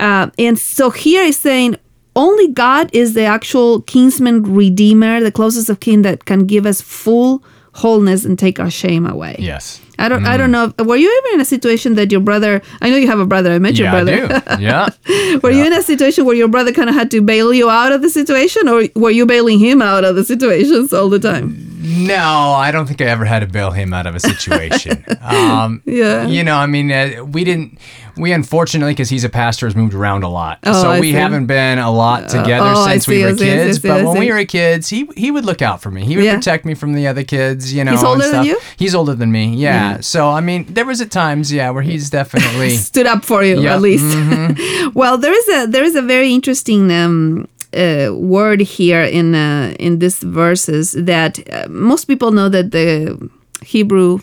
Uh, 0.00 0.28
and 0.38 0.58
so 0.58 0.90
here 0.90 1.22
is 1.22 1.36
saying 1.36 1.76
only 2.16 2.48
God 2.48 2.90
is 2.92 3.14
the 3.14 3.24
actual 3.24 3.82
kinsman 3.82 4.42
redeemer, 4.54 5.20
the 5.20 5.32
closest 5.32 5.68
of 5.70 5.80
kin 5.80 6.02
that 6.02 6.24
can 6.26 6.46
give 6.46 6.64
us 6.66 6.80
full 6.80 7.42
wholeness 7.72 8.24
and 8.24 8.38
take 8.38 8.60
our 8.60 8.70
shame 8.70 9.04
away. 9.04 9.34
Yes. 9.38 9.80
I 9.98 10.08
don't. 10.08 10.26
I 10.26 10.34
mm. 10.34 10.38
don't 10.38 10.50
know. 10.50 10.72
Were 10.84 10.96
you 10.96 11.22
ever 11.24 11.34
in 11.34 11.40
a 11.40 11.44
situation 11.44 11.94
that 11.94 12.10
your 12.10 12.20
brother? 12.20 12.62
I 12.80 12.90
know 12.90 12.96
you 12.96 13.06
have 13.06 13.20
a 13.20 13.26
brother. 13.26 13.52
I 13.52 13.58
met 13.58 13.78
your 13.78 13.90
brother. 13.90 14.26
I 14.46 14.56
do. 14.56 14.62
Yeah. 14.62 14.88
were 15.42 15.50
you 15.50 15.64
in 15.64 15.72
a 15.72 15.82
situation 15.82 16.24
where 16.24 16.36
your 16.36 16.48
brother 16.48 16.72
kind 16.72 16.88
of 16.88 16.94
had 16.94 17.10
to 17.12 17.22
bail 17.22 17.52
you 17.52 17.70
out 17.70 17.92
of 17.92 18.02
the 18.02 18.10
situation, 18.10 18.68
or 18.68 18.84
were 18.94 19.10
you 19.10 19.26
bailing 19.26 19.58
him 19.58 19.82
out 19.82 20.04
of 20.04 20.16
the 20.16 20.24
situations 20.24 20.92
all 20.92 21.08
the 21.08 21.18
time? 21.18 21.73
No, 21.84 22.52
I 22.52 22.70
don't 22.70 22.86
think 22.86 23.00
I 23.00 23.04
ever 23.04 23.24
had 23.26 23.40
to 23.40 23.46
bail 23.46 23.70
him 23.70 23.92
out 23.92 24.06
of 24.06 24.14
a 24.14 24.20
situation. 24.20 25.04
um, 25.20 25.82
Yeah. 25.84 26.26
You 26.26 26.42
know, 26.42 26.56
I 26.56 26.66
mean, 26.66 26.90
uh, 26.90 27.24
we 27.24 27.44
didn't. 27.44 27.78
We 28.16 28.30
unfortunately, 28.32 28.92
because 28.92 29.10
he's 29.10 29.24
a 29.24 29.28
pastor, 29.28 29.66
has 29.66 29.74
moved 29.74 29.92
around 29.92 30.22
a 30.22 30.28
lot, 30.28 30.60
Oh, 30.64 30.82
so 30.82 30.90
I 30.92 31.00
we 31.00 31.10
see. 31.10 31.18
haven't 31.18 31.46
been 31.46 31.80
a 31.80 31.90
lot 31.90 32.28
together 32.28 32.70
oh, 32.72 32.86
since 32.86 33.06
see, 33.06 33.18
we 33.18 33.24
were 33.24 33.36
see, 33.36 33.44
kids. 33.44 33.82
See, 33.82 33.88
but 33.88 34.04
when 34.04 34.20
we 34.20 34.30
were 34.32 34.44
kids, 34.44 34.88
he 34.88 35.08
he 35.16 35.32
would 35.32 35.44
look 35.44 35.62
out 35.62 35.82
for 35.82 35.90
me. 35.90 36.04
He 36.04 36.14
would 36.14 36.24
Yeah. 36.24 36.36
protect 36.36 36.64
me 36.64 36.74
from 36.74 36.92
the 36.92 37.08
other 37.08 37.24
kids. 37.24 37.74
You 37.74 37.82
know, 37.82 37.90
He's 37.90 38.00
and 38.00 38.08
older 38.08 38.28
than 38.30 38.44
you? 38.44 38.58
He's 38.76 38.94
older 38.94 39.16
than 39.16 39.32
me. 39.32 39.54
Yeah. 39.56 39.98
So 40.00 40.30
I 40.30 40.40
mean, 40.40 40.64
there 40.72 40.84
was 40.84 41.00
at 41.00 41.10
times, 41.10 41.52
yeah, 41.52 41.70
where 41.70 41.82
he's 41.82 42.08
definitely. 42.08 42.70
Stood 42.76 43.06
up 43.06 43.24
for 43.24 43.42
you 43.42 43.60
Yeah. 43.60 43.74
at 43.74 43.80
least. 43.82 44.04
well, 44.94 45.18
there 45.18 45.32
is 45.36 45.48
a 45.48 45.66
there 45.70 45.82
is 45.84 45.96
a 45.96 46.02
very 46.02 46.32
interesting. 46.32 46.92
Um, 46.92 47.48
uh, 47.74 48.14
word 48.14 48.60
here 48.60 49.02
in 49.02 49.34
uh, 49.34 49.74
in 49.78 49.98
these 49.98 50.18
verses 50.22 50.92
that 50.92 51.38
uh, 51.52 51.66
most 51.68 52.06
people 52.06 52.30
know 52.32 52.48
that 52.48 52.70
the 52.70 53.30
Hebrew 53.62 54.20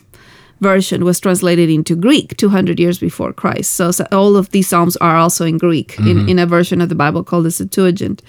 version 0.62 1.04
was 1.04 1.18
translated 1.18 1.68
into 1.68 1.96
Greek 1.96 2.36
200 2.36 2.78
years 2.78 2.98
before 2.98 3.32
Christ. 3.32 3.72
So, 3.72 3.90
so 3.90 4.06
all 4.12 4.36
of 4.36 4.48
these 4.50 4.68
psalms 4.68 4.96
are 4.98 5.16
also 5.16 5.44
in 5.44 5.58
Greek 5.58 5.98
in, 5.98 6.28
in 6.28 6.38
a 6.38 6.46
version 6.46 6.80
of 6.80 6.88
the 6.88 6.94
Bible 6.94 7.24
called 7.24 7.44
the 7.44 7.50
Septuagint. 7.50 8.22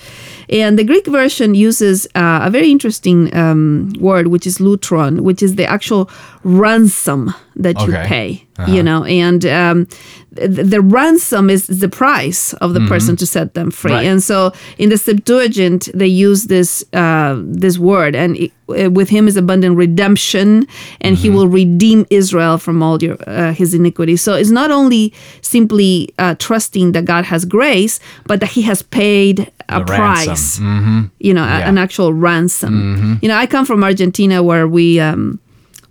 And 0.50 0.78
the 0.78 0.84
Greek 0.84 1.06
version 1.06 1.54
uses 1.54 2.08
uh, 2.16 2.42
a 2.44 2.50
very 2.50 2.72
interesting 2.72 3.34
um, 3.38 3.94
word, 4.00 4.28
which 4.28 4.48
is 4.48 4.58
lutron, 4.58 5.22
which 5.22 5.44
is 5.44 5.56
the 5.56 5.66
actual 5.66 6.10
ransom 6.44 7.34
that 7.56 7.76
you 7.82 7.94
Okay. 7.94 8.08
pay. 8.08 8.44
You 8.68 8.84
know, 8.84 9.04
and 9.04 9.44
um, 9.48 9.88
the, 10.32 10.48
the 10.48 10.80
ransom 10.80 11.50
is 11.50 11.66
the 11.66 11.90
price 11.90 12.54
of 12.62 12.76
the 12.76 12.82
person 12.88 13.16
to 13.18 13.26
set 13.26 13.56
them 13.56 13.72
free. 13.72 13.92
Right. 13.92 14.06
And 14.06 14.22
so 14.22 14.54
in 14.78 14.90
the 14.90 14.98
Septuagint, 14.98 15.90
they 15.94 16.06
use 16.08 16.44
this 16.46 16.84
uh, 16.94 17.36
this 17.44 17.80
word, 17.80 18.16
and 18.16 18.38
it, 18.38 18.52
uh, 18.70 18.92
with 18.92 19.10
him 19.10 19.28
is 19.28 19.38
abundant 19.38 19.76
redemption, 19.76 20.68
and 21.02 21.18
he 21.18 21.32
will 21.32 21.48
redeem 21.48 22.06
Israel 22.12 22.60
from 22.60 22.84
all 22.84 23.02
your 23.02 23.18
uh, 23.26 23.54
his 23.54 23.74
iniquities. 23.74 24.22
So 24.22 24.36
it's 24.36 24.52
not 24.52 24.70
only 24.70 25.12
simply 25.42 26.14
uh, 26.20 26.36
trusting 26.38 26.92
that 26.92 27.06
God 27.06 27.26
has 27.26 27.46
grace, 27.46 28.00
but 28.28 28.40
that 28.40 28.50
He 28.50 28.62
has 28.64 28.84
paid 28.84 29.52
a 29.68 29.80
The 29.80 29.86
price. 29.86 30.60
Mm-hmm. 30.60 31.02
You 31.20 31.34
know, 31.34 31.44
a- 31.44 31.66
an 31.72 31.78
actual 31.80 32.14
ransom. 32.14 33.18
You 33.24 33.30
know, 33.30 33.36
I 33.36 33.48
come 33.48 33.66
from 33.66 33.84
Argentina, 33.84 34.44
where 34.44 34.68
we. 34.68 35.00
Um, 35.00 35.40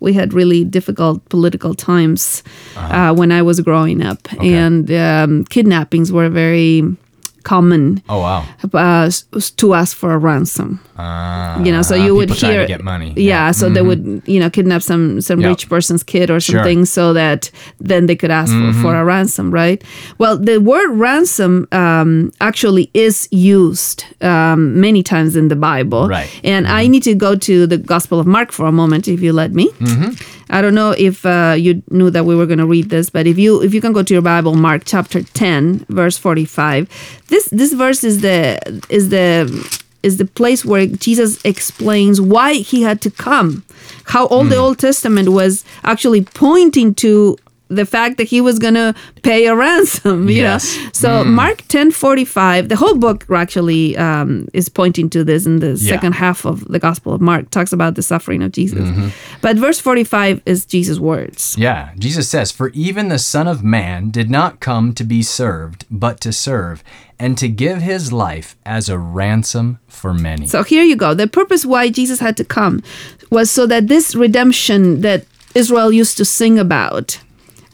we 0.03 0.13
had 0.13 0.35
really 0.35 0.65
difficult 0.65 1.17
political 1.29 1.75
times 1.75 2.43
Uh-huh. 2.77 2.97
uh 2.99 3.13
when 3.21 3.31
I 3.39 3.43
was 3.43 3.61
growing 3.61 4.03
up, 4.11 4.21
and 4.43 4.91
um, 4.91 5.45
kidnappings 5.55 6.11
were 6.13 6.31
very 6.31 6.83
common 7.45 8.03
Oh 8.09 8.21
wow. 8.21 8.45
uh, 8.75 9.11
to 9.57 9.75
ask 9.75 9.97
for 9.97 10.13
a 10.13 10.19
ransom. 10.19 10.81
Uh, 10.99 11.61
You 11.65 11.73
know, 11.73 11.83
so 11.83 11.95
you 11.95 12.15
would 12.15 12.31
hear 12.31 12.67
get 12.67 12.83
money. 12.83 13.13
Yeah, 13.17 13.53
so 13.53 13.69
they 13.69 13.83
would 13.83 14.23
you 14.27 14.39
know 14.41 14.51
kidnap 14.51 14.83
some 14.83 15.21
some 15.21 15.41
Yep. 15.41 15.49
rich 15.51 15.69
person's 15.69 16.03
kid 16.05 16.31
or 16.31 16.41
Sure. 16.41 16.59
something, 16.59 16.85
so 16.87 17.13
that 17.13 17.51
then 17.81 18.07
they 18.07 18.17
could 18.17 18.31
ask 18.31 18.53
for, 18.53 18.73
for 18.83 18.95
a 18.95 19.05
ransom, 19.05 19.51
right? 19.51 19.83
Well, 20.19 20.37
the 20.39 20.59
word 20.59 20.91
ransom 20.99 21.67
um, 21.73 22.31
actually 22.41 22.91
is 22.95 23.29
used 23.31 24.05
um, 24.21 24.81
many 24.81 25.03
times 25.03 25.35
in 25.37 25.49
the 25.49 25.57
Bible, 25.57 26.09
Right. 26.09 26.29
And 26.45 26.67
I 26.67 26.87
need 26.89 27.03
to 27.05 27.15
go 27.15 27.35
to 27.37 27.67
the 27.67 27.79
Gospel 27.79 28.19
of 28.21 28.27
Mark 28.27 28.53
for 28.53 28.67
a 28.67 28.73
moment, 28.73 29.09
if 29.09 29.21
you 29.23 29.33
let 29.33 29.53
me. 29.53 29.67
I 30.53 30.61
don't 30.61 30.75
know 30.75 30.95
if 30.97 31.25
uh, 31.25 31.57
you 31.59 31.83
knew 31.91 32.11
that 32.11 32.27
we 32.27 32.37
were 32.37 32.47
going 32.47 32.59
to 32.59 32.67
read 32.67 32.91
this, 32.91 33.09
but 33.09 33.27
if 33.27 33.39
you 33.39 33.63
if 33.63 33.73
you 33.73 33.81
can 33.81 33.93
go 33.93 34.03
to 34.03 34.15
your 34.15 34.23
Bible, 34.23 34.55
Mark 34.55 34.83
chapter 34.85 35.23
ten, 35.23 35.85
verse 35.89 36.19
forty 36.19 36.45
five. 36.45 36.89
This 37.29 37.49
this 37.51 37.73
verse 37.73 38.05
is 38.05 38.21
the 38.21 38.61
is 38.91 39.09
the 39.09 39.49
is 40.03 40.19
the 40.19 40.27
place 40.27 40.65
where 40.65 40.87
Jesus 40.87 41.43
explains 41.45 42.21
why 42.21 42.55
he 42.55 42.83
had 42.83 43.01
to 43.01 43.11
come, 43.11 43.65
how 44.05 44.27
all 44.27 44.45
the 44.45 44.57
Old 44.57 44.79
Testament 44.79 45.31
was 45.31 45.65
actually 45.85 46.23
pointing 46.23 46.95
to 46.97 47.39
the 47.69 47.87
fact 47.87 48.19
that 48.19 48.25
he 48.25 48.41
was 48.41 48.59
going 48.59 48.75
to 48.75 48.95
pay 49.23 49.47
a 49.47 49.55
ransom 49.57 50.29
you 50.29 50.43
Yes. 50.43 50.77
know 50.77 50.91
so 50.93 51.25
mark 51.25 51.59
1045 51.63 52.69
the 52.69 52.77
whole 52.77 52.97
book 52.97 53.25
actually 53.31 53.97
um, 53.97 54.47
is 54.53 54.69
pointing 54.69 55.09
to 55.11 55.25
this 55.25 55.47
in 55.47 55.61
the 55.61 55.77
second 55.77 56.13
half 56.15 56.45
of 56.45 56.67
the 56.69 56.79
gospel 56.79 57.13
of 57.15 57.21
mark. 57.21 57.49
Talks 57.51 57.73
about 57.73 57.95
the 57.95 58.03
suffering 58.03 58.43
of 58.43 58.53
jesus. 58.53 58.89
But 59.41 59.57
verse 59.57 59.79
45 59.81 60.43
is 60.47 60.67
jesus 60.67 60.99
words. 60.99 61.57
Yeah, 61.59 61.91
Jesus 61.99 62.29
says, 62.29 62.51
For 62.53 62.69
even 62.71 63.09
the 63.09 63.19
Son 63.19 63.47
of 63.49 63.63
Man 63.65 64.11
did 64.11 64.29
not 64.31 64.61
come 64.61 64.93
to 64.95 65.05
be 65.05 65.23
served, 65.23 65.85
but 65.91 66.21
to 66.21 66.33
serve, 66.33 66.83
and 67.19 67.37
to 67.39 67.49
give 67.49 67.79
his 67.83 68.13
life 68.13 68.57
as 68.67 68.89
a 68.89 68.99
ransom 68.99 69.79
for 69.89 70.13
many. 70.15 70.47
So 70.47 70.63
here 70.63 70.83
you 70.83 70.97
go. 70.97 71.15
The 71.15 71.27
purpose 71.27 71.65
why 71.65 71.89
Jesus 71.91 72.21
had 72.21 72.37
to 72.37 72.45
come 72.45 72.83
was 73.31 73.51
so 73.51 73.67
that 73.67 73.89
this 73.89 74.15
redemption 74.15 75.01
that 75.03 75.25
Israel 75.55 75.93
used 75.93 76.17
to 76.19 76.25
sing 76.25 76.59
about 76.59 77.21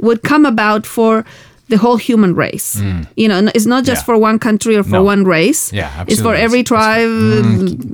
would 0.00 0.23
come 0.23 0.47
about 0.47 0.87
for 0.87 1.25
the 1.68 1.76
whole 1.76 1.96
human 1.96 2.34
race. 2.34 2.80
You 3.16 3.28
know, 3.28 3.48
it's 3.54 3.66
not 3.66 3.84
just 3.84 4.02
Mm. 4.02 4.08
Yeah. 4.08 4.14
for 4.14 4.18
one 4.18 4.38
country 4.38 4.76
or 4.76 4.82
for 4.82 4.98
No. 5.00 5.02
one 5.02 5.25
race. 5.25 5.72
Yeah, 5.72 5.90
It's 6.06 6.20
for 6.20 6.34
every 6.34 6.62
tribe. 6.62 7.10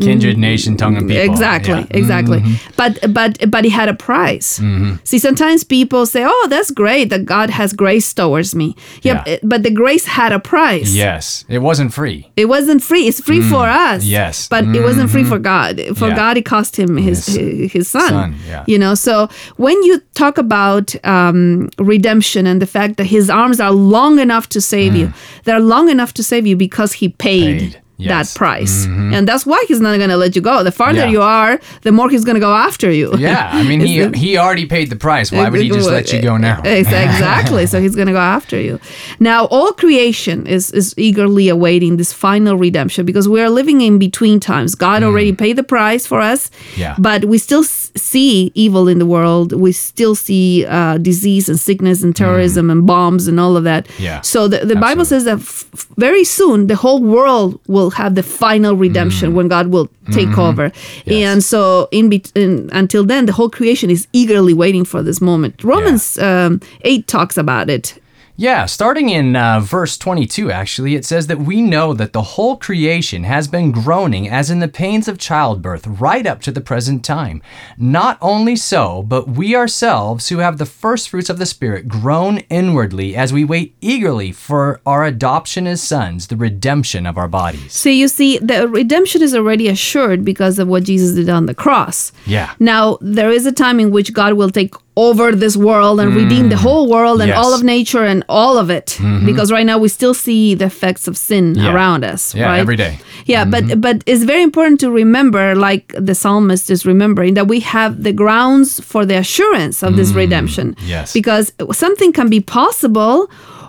Kindred, 0.00 0.38
nation, 0.38 0.76
tongue, 0.76 0.96
and 0.96 1.08
people. 1.08 1.24
Exactly, 1.32 1.74
Yeah. 1.74 1.80
Mm-hmm. 1.86 1.98
exactly. 1.98 2.40
But 2.76 2.92
but 3.12 3.50
but 3.50 3.64
it 3.64 3.72
had 3.72 3.88
a 3.88 3.94
price. 3.94 4.60
See, 5.04 5.18
sometimes 5.18 5.64
people 5.64 6.06
say, 6.06 6.22
"Oh, 6.26 6.46
that's 6.50 6.70
great 6.70 7.10
that 7.10 7.24
God 7.24 7.50
has 7.50 7.72
grace 7.72 8.12
towards 8.14 8.54
me." 8.54 8.74
Yeah, 9.02 9.22
Yeah. 9.26 9.38
but 9.42 9.62
the 9.62 9.70
grace 9.70 10.04
had 10.06 10.32
a 10.32 10.38
price. 10.38 10.90
Yes, 10.94 11.44
it 11.48 11.60
wasn't 11.62 11.92
free. 11.92 12.30
It 12.36 12.46
wasn't 12.48 12.82
free. 12.82 13.04
It's 13.08 13.20
free 13.20 13.40
for 13.42 13.64
us. 13.68 14.02
Mm. 14.04 14.10
yes. 14.18 14.48
But 14.48 14.64
it 14.76 14.82
wasn't 14.82 15.10
free 15.10 15.24
for 15.24 15.38
God. 15.38 15.80
For. 15.96 16.10
God, 16.14 16.36
it 16.36 16.44
cost 16.44 16.76
him 16.76 16.96
his 16.96 17.26
His 17.26 17.36
his, 17.36 17.72
his 17.72 17.88
son. 17.88 18.08
son, 18.08 18.34
yeah. 18.48 18.62
You 18.66 18.78
know, 18.78 18.94
so 18.94 19.28
when 19.56 19.76
you 19.82 20.00
talk 20.14 20.38
about 20.38 20.94
um, 21.04 21.68
redemption 21.78 22.46
and 22.46 22.62
the 22.62 22.66
fact 22.66 22.96
that 22.98 23.06
his 23.06 23.28
arms 23.30 23.58
are 23.64 23.72
long 23.72 24.18
enough 24.18 24.46
to 24.50 24.60
save 24.60 24.94
you, 25.00 25.12
they're 25.44 25.60
long 25.74 25.88
enough 25.90 26.12
to 26.14 26.22
save 26.22 26.46
you 26.46 26.56
because 26.56 26.92
he 27.00 27.08
paid. 27.08 27.60
Mm. 27.60 27.60
Paid, 27.72 27.80
That 28.14 28.26
yes. 28.26 28.30
Mm-hmm. 28.34 28.44
price, 28.44 28.76
and 29.16 29.22
that's 29.28 29.44
why 29.50 29.60
he's 29.68 29.80
not 29.86 29.96
going 30.02 30.10
to 30.10 30.16
let 30.24 30.32
you 30.36 30.42
go. 30.42 30.54
The 30.64 30.72
farther 30.72 31.04
Yeah. 31.06 31.14
you 31.14 31.22
are, 31.22 31.52
the 31.86 31.92
more 31.92 32.08
he's 32.14 32.24
going 32.28 32.34
to 32.40 32.46
go 32.50 32.52
after 32.68 32.88
you. 32.90 33.06
Yeah, 33.28 33.58
I 33.60 33.62
mean, 33.68 33.80
he 33.88 33.94
he 34.24 34.30
already 34.44 34.66
paid 34.66 34.86
the 34.94 34.96
price. 35.08 35.30
Why 35.36 35.48
would 35.48 35.60
he 35.60 35.68
just 35.78 35.88
let 35.88 36.12
you 36.12 36.20
go 36.30 36.34
now? 36.50 36.58
Exactly. 36.80 37.66
so 37.66 37.80
he's 37.80 37.94
going 37.94 38.08
to 38.08 38.12
go 38.12 38.26
after 38.38 38.60
you. 38.60 38.78
Now, 39.20 39.46
all 39.46 39.72
creation 39.72 40.46
is 40.46 40.70
is 40.72 40.94
eagerly 40.96 41.48
awaiting 41.48 41.96
this 41.96 42.12
final 42.12 42.56
redemption 42.56 43.06
because 43.06 43.28
we 43.28 43.40
are 43.40 43.50
living 43.50 43.80
in 43.80 43.98
between 43.98 44.40
times. 44.40 44.74
God 44.74 45.02
already 45.02 45.32
paid 45.32 45.54
the 45.56 45.62
price 45.76 46.06
for 46.06 46.20
us, 46.20 46.50
Mm. 46.50 46.78
Yeah. 46.78 46.94
but 46.98 47.24
we 47.24 47.38
still 47.38 47.62
see 47.96 48.50
evil 48.54 48.88
in 48.88 48.98
the 48.98 49.06
world. 49.06 49.52
We 49.52 49.72
still 49.72 50.14
see 50.14 50.66
uh, 50.66 50.98
disease 50.98 51.48
and 51.48 51.58
sickness 51.60 52.02
and 52.02 52.14
terrorism 52.14 52.70
and 52.70 52.86
bombs 52.86 53.28
and 53.28 53.38
all 53.38 53.56
of 53.56 53.64
that. 53.64 53.86
Mm. 53.86 54.00
Yeah, 54.00 54.20
So 54.22 54.48
the, 54.48 54.66
the 54.66 54.76
Bible 54.76 55.04
says 55.04 55.24
that 55.24 55.38
f- 55.38 55.64
very 55.96 56.24
soon 56.24 56.66
the 56.66 56.76
whole 56.76 57.00
world 57.02 57.60
will 57.68 57.90
have 57.90 58.14
the 58.16 58.22
final 58.22 58.74
redemption 58.74 59.34
when 59.34 59.48
God 59.48 59.68
will 59.68 59.88
take 60.12 60.36
over. 60.38 60.70
Mm. 60.70 61.02
Yes. 61.06 61.32
And 61.32 61.44
so 61.44 61.88
in, 61.92 62.08
bet- 62.10 62.32
in 62.34 62.68
until 62.72 63.04
then, 63.04 63.26
the 63.26 63.32
whole 63.32 63.48
creation 63.50 63.90
is 63.90 64.06
eagerly 64.12 64.54
waiting 64.54 64.84
for 64.84 65.02
this 65.02 65.20
moment. 65.20 65.62
Romans 65.64 66.18
um, 66.18 66.60
eight 66.82 67.06
talks 67.06 67.36
about 67.36 67.70
it. 67.70 67.98
Yeah, 68.36 68.66
starting 68.66 69.10
in 69.10 69.36
uh, 69.36 69.60
verse 69.60 69.96
22, 69.96 70.50
actually, 70.50 70.96
it 70.96 71.04
says 71.04 71.28
that 71.28 71.38
we 71.38 71.62
know 71.62 71.94
that 71.94 72.12
the 72.12 72.22
whole 72.22 72.56
creation 72.56 73.22
has 73.22 73.46
been 73.46 73.70
groaning 73.70 74.28
as 74.28 74.50
in 74.50 74.58
the 74.58 74.66
pains 74.66 75.06
of 75.06 75.18
childbirth 75.18 75.86
right 75.86 76.26
up 76.26 76.40
to 76.40 76.50
the 76.50 76.60
present 76.60 77.04
time. 77.04 77.42
Not 77.78 78.18
only 78.20 78.56
so, 78.56 79.04
but 79.04 79.28
we 79.28 79.54
ourselves, 79.54 80.30
who 80.30 80.38
have 80.38 80.58
the 80.58 80.66
first 80.66 81.10
fruits 81.10 81.30
of 81.30 81.38
the 81.38 81.46
Spirit, 81.46 81.86
groan 81.86 82.38
inwardly 82.50 83.14
as 83.14 83.32
we 83.32 83.44
wait 83.44 83.76
eagerly 83.80 84.32
for 84.32 84.80
our 84.84 85.04
adoption 85.04 85.68
as 85.68 85.80
sons, 85.80 86.26
the 86.26 86.36
redemption 86.36 87.06
of 87.06 87.16
our 87.16 87.28
bodies. 87.28 87.72
So 87.72 87.88
you 87.88 88.08
see, 88.08 88.38
the 88.38 88.66
redemption 88.66 89.22
is 89.22 89.36
already 89.36 89.68
assured 89.68 90.24
because 90.24 90.58
of 90.58 90.66
what 90.66 90.82
Jesus 90.82 91.14
did 91.14 91.28
on 91.28 91.46
the 91.46 91.54
cross. 91.54 92.10
Yeah. 92.26 92.52
Now 92.58 92.98
there 93.00 93.30
is 93.30 93.46
a 93.46 93.52
time 93.52 93.78
in 93.78 93.92
which 93.92 94.12
God 94.12 94.32
will 94.32 94.50
take 94.50 94.74
over 94.96 95.32
this 95.32 95.56
world 95.56 95.98
and 96.00 96.14
redeem 96.14 96.48
the 96.50 96.56
whole 96.56 96.88
world 96.88 97.20
and 97.20 97.30
Mm. 97.30 97.34
Yes. 97.34 97.36
Mm-hmm. 97.36 97.44
all 97.46 97.54
of 97.54 97.62
nature 97.64 98.04
and 98.04 98.22
all 98.28 98.58
of 98.58 98.70
it. 98.70 98.98
Because 99.26 99.50
right 99.50 99.66
now 99.66 99.78
we 99.78 99.88
still 99.88 100.14
see 100.14 100.54
the 100.54 100.66
effects 100.66 101.08
of 101.08 101.16
sin 101.16 101.54
Yeah. 101.54 101.72
around 101.72 102.04
us. 102.04 102.34
Yeah, 102.34 102.46
right? 102.46 102.60
every 102.60 102.76
day. 102.76 102.98
Yeah, 103.26 103.44
but 103.44 103.80
but 103.80 103.96
it's 104.06 104.24
very 104.24 104.42
important 104.42 104.80
to 104.80 104.90
remember, 104.90 105.54
like 105.68 105.86
the 106.08 106.14
psalmist 106.14 106.70
is 106.70 106.84
remembering, 106.86 107.34
that 107.34 107.48
we 107.48 107.60
have 107.60 108.02
the 108.04 108.12
grounds 108.12 108.80
for 108.90 109.04
the 109.06 109.16
assurance 109.18 109.82
of 109.86 109.96
this 109.96 110.12
redemption. 110.12 110.66
Mm, 110.74 110.88
yes. 110.88 111.12
Because 111.12 111.52
something 111.72 112.12
can 112.12 112.28
be 112.28 112.40
possible 112.40 113.16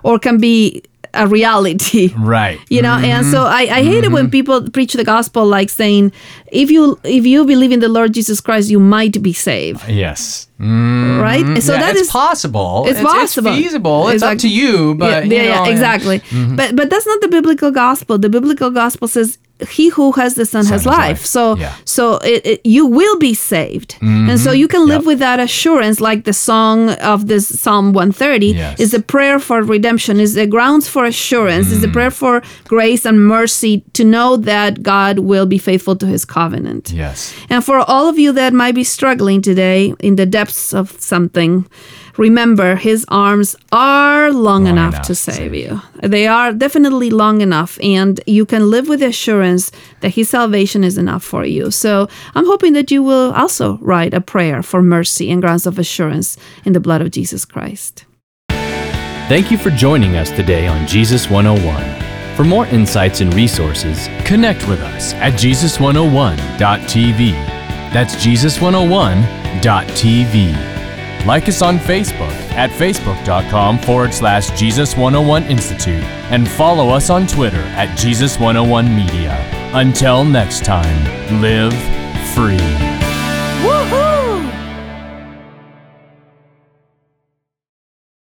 or 0.03 0.19
can 0.19 0.37
be 0.37 0.81
a 1.15 1.27
reality. 1.27 2.13
Right. 2.17 2.59
You 2.69 2.81
know, 2.81 2.93
and 2.97 3.25
so 3.25 3.43
I, 3.43 3.61
I 3.61 3.83
hate 3.83 4.03
it 4.03 4.05
Mm-hmm. 4.05 4.13
when 4.13 4.29
people 4.31 4.69
preach 4.69 4.93
the 4.93 5.03
gospel 5.03 5.45
like 5.45 5.69
saying, 5.69 6.11
if 6.51 6.69
you 6.71 6.99
if 7.03 7.25
you 7.25 7.45
believe 7.45 7.71
in 7.71 7.79
the 7.79 7.89
Lord 7.89 8.13
Jesus 8.13 8.41
Christ, 8.41 8.69
you 8.69 8.79
might 8.79 9.21
be 9.21 9.33
saved. 9.33 9.87
Yes. 9.87 10.47
Right? 10.59 11.61
So 11.61 11.73
yeah, 11.73 11.79
that 11.81 11.91
it's 11.95 12.01
is 12.01 12.09
possible. 12.09 12.85
it's 12.87 13.01
possible. 13.01 13.53
feasible. 13.53 14.09
It's 14.09 14.23
up 14.23 14.37
to 14.39 14.49
you, 14.49 14.95
but 14.95 15.09
yeah, 15.09 15.21
you 15.23 15.35
yeah, 15.35 15.43
yeah, 15.43 15.55
know, 15.55 15.61
Mm-hmm. 15.63 15.71
exactly. 15.71 16.17
But 16.55 16.75
but 16.75 16.89
that's 16.89 17.05
not 17.05 17.19
the 17.21 17.27
biblical 17.27 17.71
gospel. 17.71 18.17
The 18.17 18.29
biblical 18.29 18.69
gospel 18.71 19.07
says 19.07 19.37
he 19.69 19.87
who 19.89 20.11
has 20.13 20.35
the 20.35 20.45
son, 20.45 20.65
has 20.65 20.69
has 20.69 20.85
life. 20.85 20.97
life. 20.97 21.25
So 21.25 21.55
Yeah. 21.57 21.69
Mm-hmm. 21.69 21.81
so 21.85 22.03
it, 22.17 22.45
it, 22.45 22.61
you 22.65 22.85
will 22.85 23.17
be 23.19 23.33
saved, 23.33 23.95
and 24.01 24.37
so 24.39 24.51
you 24.51 24.67
can 24.67 24.85
live 24.85 25.01
Yep. 25.03 25.05
with 25.07 25.19
that 25.19 25.39
assurance, 25.39 26.01
like 26.01 26.23
the 26.25 26.33
song 26.33 26.89
of 27.13 27.27
this 27.27 27.47
Psalm 27.61 27.93
130 27.93 28.47
Yes. 28.47 28.79
is 28.79 28.93
a 28.93 28.99
prayer 28.99 29.39
for 29.39 29.63
redemption, 29.63 30.19
is 30.19 30.33
the 30.33 30.45
grounds 30.45 30.87
for 30.89 31.05
assurance, 31.05 31.71
is 31.71 31.83
a 31.83 31.87
Mm. 31.87 31.93
prayer 31.93 32.11
for 32.11 32.41
grace 32.67 33.05
and 33.05 33.17
mercy 33.27 33.83
to 33.93 34.03
know 34.03 34.35
that 34.37 34.83
God 34.83 35.19
will 35.19 35.45
be 35.45 35.57
faithful 35.57 35.95
to 35.95 36.05
His 36.05 36.25
covenant. 36.25 36.91
Yes. 36.93 37.33
And 37.49 37.63
for 37.63 37.77
all 37.91 38.09
of 38.09 38.19
you 38.19 38.33
that 38.33 38.51
might 38.53 38.75
be 38.75 38.83
struggling 38.83 39.41
today 39.41 39.93
in 39.99 40.15
the 40.17 40.25
depths 40.25 40.73
of 40.73 40.85
something, 40.99 41.65
remember 42.17 42.75
his 42.75 43.05
arms 43.09 43.55
are 43.71 44.31
long, 44.31 44.67
enough, 44.67 44.93
enough 44.93 45.07
to 45.07 45.15
to 45.15 45.15
save 45.15 45.35
save 45.35 45.55
you. 45.55 45.81
They 46.01 46.27
are 46.27 46.53
definitely 46.53 47.09
long 47.09 47.41
enough, 47.41 47.79
and 47.81 48.21
you 48.25 48.45
can 48.45 48.69
live 48.69 48.87
with 48.87 48.99
the 48.99 49.07
assurance 49.07 49.71
that 50.01 50.09
his 50.09 50.29
salvation 50.29 50.83
is 50.83 50.97
enough 50.97 51.23
for 51.23 51.45
you. 51.45 51.71
So 51.71 52.07
I'm 52.35 52.45
hoping 52.45 52.73
that 52.73 52.91
you 52.91 53.01
will 53.03 53.31
also 53.33 53.77
write 53.77 54.13
a 54.13 54.21
prayer 54.21 54.61
for 54.63 54.81
mercy 54.81 55.31
and 55.31 55.41
grounds 55.41 55.67
of 55.67 55.79
assurance 55.79 56.37
in 56.65 56.73
the 56.73 56.79
blood 56.79 57.01
of 57.01 57.11
Jesus 57.11 57.45
Christ. 57.45 58.05
Thank 59.27 59.51
you 59.51 59.57
for 59.57 59.71
joining 59.71 60.17
us 60.17 60.29
today 60.29 60.67
on 60.67 60.85
Jesus 60.85 61.29
101. 61.29 62.35
For 62.35 62.43
more 62.43 62.67
insights 62.67 63.21
and 63.21 63.33
resources, 63.33 64.07
connect 64.25 64.67
with 64.67 64.81
us 64.81 65.13
at 65.15 65.33
Jesus101.tv. 65.33 67.31
That's 67.93 68.15
Jesus101.tv. 68.15 70.74
Like 71.25 71.47
us 71.47 71.63
on 71.63 71.79
Facebook 71.79 72.33
at 72.51 72.69
facebook.com 72.69 73.79
forward 73.79 74.13
slash 74.13 74.49
Jesus101 74.51 75.49
Institute 75.49 76.03
and 76.31 76.47
follow 76.47 76.89
us 76.89 77.09
on 77.09 77.25
Twitter 77.25 77.61
at 77.75 77.89
Jesus101 77.97 78.95
Media. 78.95 79.35
Until 79.73 80.23
next 80.23 80.63
time, 80.63 81.41
live 81.41 81.73
free. 82.35 82.84